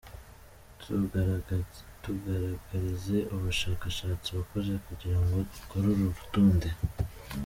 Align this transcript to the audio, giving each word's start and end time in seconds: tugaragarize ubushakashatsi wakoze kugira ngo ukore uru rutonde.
tugaragarize 2.01 3.17
ubushakashatsi 3.33 4.29
wakoze 4.37 4.73
kugira 4.85 5.17
ngo 5.23 5.37
ukore 5.61 5.85
uru 5.93 6.05
rutonde. 6.17 6.69